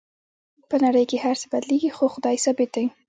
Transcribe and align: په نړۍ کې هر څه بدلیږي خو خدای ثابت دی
په 0.69 0.75
نړۍ 0.85 1.05
کې 1.09 1.17
هر 1.25 1.35
څه 1.41 1.45
بدلیږي 1.53 1.89
خو 1.95 2.05
خدای 2.13 2.37
ثابت 2.45 2.69
دی 2.75 2.85